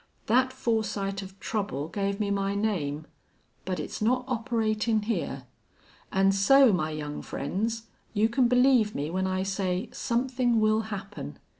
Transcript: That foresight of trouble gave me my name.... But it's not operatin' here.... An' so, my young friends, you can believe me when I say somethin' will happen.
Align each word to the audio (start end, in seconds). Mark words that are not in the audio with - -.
That 0.25 0.51
foresight 0.51 1.21
of 1.21 1.39
trouble 1.39 1.87
gave 1.87 2.19
me 2.19 2.31
my 2.31 2.55
name.... 2.55 3.05
But 3.65 3.79
it's 3.79 4.01
not 4.01 4.25
operatin' 4.27 5.03
here.... 5.03 5.43
An' 6.11 6.31
so, 6.31 6.73
my 6.73 6.89
young 6.89 7.21
friends, 7.21 7.83
you 8.11 8.27
can 8.27 8.47
believe 8.47 8.95
me 8.95 9.11
when 9.11 9.27
I 9.27 9.43
say 9.43 9.89
somethin' 9.93 10.59
will 10.59 10.81
happen. 10.89 11.37